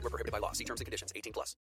Void 0.00 0.04
were 0.04 0.10
prohibited 0.10 0.32
by 0.32 0.38
law. 0.38 0.52
See 0.52 0.64
terms 0.64 0.80
and 0.80 0.86
conditions. 0.86 1.12
18 1.14 1.32
plus. 1.32 1.56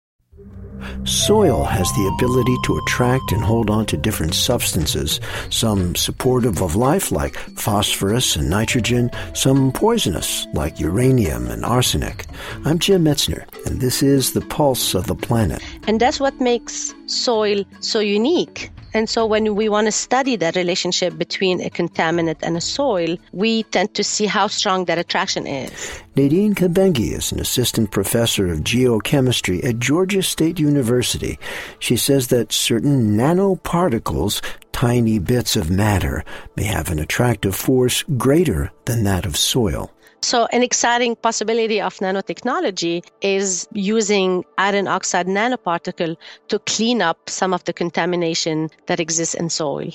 Soil 1.05 1.65
has 1.65 1.91
the 1.93 2.13
ability 2.15 2.55
to 2.65 2.77
attract 2.77 3.33
and 3.33 3.43
hold 3.43 3.71
on 3.71 3.87
to 3.87 3.97
different 3.97 4.35
substances, 4.35 5.21
some 5.49 5.95
supportive 5.95 6.61
of 6.61 6.77
life 6.77 7.11
like 7.11 7.37
phosphorus 7.57 8.37
and 8.37 8.51
nitrogen, 8.51 9.11
some 9.33 9.73
poisonous 9.73 10.47
like 10.53 10.79
uranium 10.79 11.49
and 11.49 11.65
arsenic. 11.65 12.27
I'm 12.67 12.79
Jim 12.79 13.05
Metzner, 13.05 13.47
and 13.65 13.81
this 13.81 14.03
is 14.03 14.33
The 14.33 14.43
Pulse 14.43 14.95
of 14.95 15.07
the 15.07 15.15
Planet. 15.15 15.63
And 15.87 15.99
that's 15.99 16.21
what 16.21 16.39
makes 16.41 16.95
soil 17.07 17.65
so 17.81 18.01
unique. 18.01 18.71
And 18.97 19.11
so 19.11 19.27
when 19.27 19.55
we 19.55 19.69
want 19.69 19.89
to 19.89 19.93
study 19.93 20.37
that 20.37 20.57
relationship 20.57 21.19
between 21.19 21.61
a 21.61 21.69
contaminant 21.69 22.39
and 22.41 22.57
a 22.57 22.63
soil, 22.63 23.19
we 23.33 23.63
tend 23.65 23.93
to 23.93 24.03
see 24.03 24.25
how 24.25 24.47
strong 24.47 24.87
that 24.87 24.97
attraction 24.97 25.47
is. 25.47 26.03
Nadine 26.17 26.55
Kabengi 26.55 27.13
is 27.13 27.31
an 27.31 27.39
assistant 27.39 27.91
professor 27.91 28.51
of 28.51 28.61
geochemistry 28.61 29.63
at 29.63 29.79
Georgia 29.79 30.23
State 30.23 30.59
University. 30.59 31.39
She 31.79 31.99
says 31.99 32.29
that 32.29 32.55
certain 32.55 33.15
nanoparticles, 33.19 34.43
tiny 34.73 35.19
bits 35.19 35.57
of 35.57 35.69
matter, 35.69 36.25
may 36.57 36.65
have 36.65 36.91
an 36.91 36.99
attractive 36.99 37.55
force 37.55 38.03
greater 38.17 38.73
than 38.87 39.05
that 39.05 39.27
of 39.27 39.37
soil. 39.37 39.93
So, 40.27 40.47
an 40.47 40.65
exciting 40.65 41.15
possibility 41.15 41.81
of 41.81 41.99
nanotechnology 41.99 43.05
is 43.21 43.69
using 43.75 44.45
iron 44.59 44.89
oxide 44.89 45.29
nanoparticle 45.29 46.17
to 46.49 46.59
clean 46.59 47.01
up 47.01 47.31
some 47.31 47.55
of 47.55 47.63
the 47.63 47.73
contamination 47.73 48.69
that 48.87 48.99
exists 48.99 49.35
in 49.37 49.51
soil. 49.51 49.93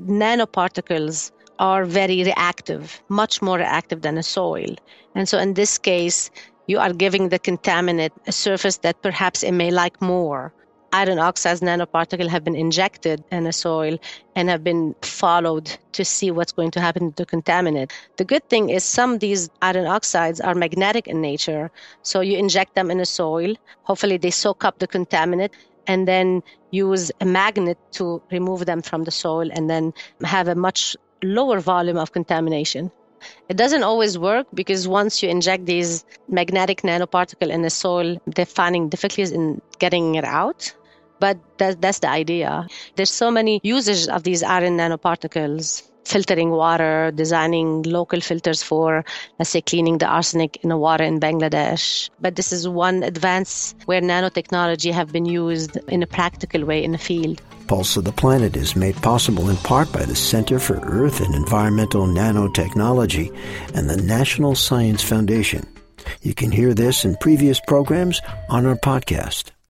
Nanoparticles 0.00 1.30
are 1.58 1.84
very 1.84 2.24
reactive, 2.24 3.02
much 3.10 3.42
more 3.42 3.58
reactive 3.58 4.00
than 4.00 4.16
a 4.16 4.22
soil. 4.22 4.74
And 5.14 5.28
so, 5.28 5.36
in 5.36 5.52
this 5.52 5.76
case, 5.76 6.30
you 6.66 6.78
are 6.78 6.94
giving 6.94 7.28
the 7.28 7.38
contaminant 7.38 8.12
a 8.26 8.32
surface 8.32 8.78
that 8.78 9.02
perhaps 9.02 9.42
it 9.42 9.52
may 9.52 9.70
like 9.70 10.00
more 10.00 10.54
iron 11.00 11.18
oxides 11.18 11.60
nanoparticles 11.60 12.28
have 12.34 12.44
been 12.44 12.56
injected 12.56 13.22
in 13.30 13.46
a 13.46 13.52
soil 13.52 13.98
and 14.34 14.48
have 14.48 14.64
been 14.64 14.94
followed 15.02 15.66
to 15.92 16.04
see 16.04 16.30
what's 16.30 16.52
going 16.58 16.70
to 16.76 16.80
happen 16.80 17.12
to 17.12 17.16
the 17.22 17.26
contaminant. 17.26 17.90
The 18.16 18.24
good 18.24 18.48
thing 18.48 18.70
is 18.70 18.82
some 18.84 19.14
of 19.14 19.20
these 19.20 19.48
iron 19.60 19.86
oxides 19.86 20.40
are 20.40 20.54
magnetic 20.54 21.06
in 21.06 21.20
nature. 21.20 21.70
So 22.02 22.20
you 22.20 22.38
inject 22.38 22.74
them 22.74 22.90
in 22.90 23.00
a 23.00 23.06
soil, 23.06 23.54
hopefully 23.82 24.16
they 24.16 24.30
soak 24.30 24.64
up 24.64 24.78
the 24.78 24.88
contaminant 24.88 25.50
and 25.86 26.08
then 26.08 26.42
use 26.70 27.12
a 27.20 27.26
magnet 27.26 27.78
to 27.98 28.22
remove 28.30 28.66
them 28.66 28.80
from 28.82 29.04
the 29.04 29.10
soil 29.10 29.50
and 29.52 29.68
then 29.68 29.92
have 30.22 30.48
a 30.48 30.54
much 30.54 30.96
lower 31.22 31.60
volume 31.60 31.98
of 31.98 32.12
contamination. 32.12 32.90
It 33.48 33.56
doesn't 33.56 33.82
always 33.82 34.18
work 34.18 34.46
because 34.54 34.86
once 34.88 35.22
you 35.22 35.28
inject 35.28 35.66
these 35.66 36.04
magnetic 36.28 36.82
nanoparticle 36.82 37.50
in 37.50 37.62
the 37.62 37.70
soil, 37.70 38.20
they're 38.26 38.54
finding 38.62 38.88
difficulties 38.88 39.32
in 39.32 39.60
getting 39.78 40.14
it 40.16 40.24
out. 40.24 40.74
But 41.18 41.38
that, 41.58 41.80
that's 41.80 42.00
the 42.00 42.10
idea. 42.10 42.66
There's 42.96 43.10
so 43.10 43.30
many 43.30 43.60
uses 43.62 44.08
of 44.08 44.22
these 44.22 44.42
iron 44.42 44.76
nanoparticles 44.76 45.82
filtering 46.06 46.50
water, 46.50 47.12
designing 47.14 47.82
local 47.82 48.20
filters 48.20 48.62
for, 48.62 49.04
let's 49.38 49.50
say, 49.50 49.60
cleaning 49.60 49.98
the 49.98 50.06
arsenic 50.06 50.56
in 50.62 50.68
the 50.68 50.76
water 50.76 51.04
in 51.04 51.20
Bangladesh. 51.20 52.08
But 52.20 52.36
this 52.36 52.52
is 52.52 52.68
one 52.68 53.02
advance 53.02 53.74
where 53.86 54.00
nanotechnology 54.00 54.92
have 54.92 55.12
been 55.12 55.26
used 55.26 55.76
in 55.88 56.02
a 56.02 56.06
practical 56.06 56.64
way 56.64 56.82
in 56.82 56.92
the 56.92 56.98
field. 56.98 57.42
Pulse 57.66 57.96
of 57.96 58.04
the 58.04 58.12
Planet 58.12 58.56
is 58.56 58.76
made 58.76 58.96
possible 59.02 59.50
in 59.50 59.56
part 59.56 59.92
by 59.92 60.04
the 60.04 60.14
Center 60.14 60.60
for 60.60 60.76
Earth 60.84 61.20
and 61.20 61.34
Environmental 61.34 62.06
Nanotechnology 62.06 63.36
and 63.74 63.90
the 63.90 63.96
National 63.96 64.54
Science 64.54 65.02
Foundation. 65.02 65.66
You 66.22 66.34
can 66.34 66.52
hear 66.52 66.72
this 66.72 67.04
in 67.04 67.16
previous 67.16 67.60
programs 67.66 68.20
on 68.48 68.66
our 68.66 68.76
podcast. 68.76 69.55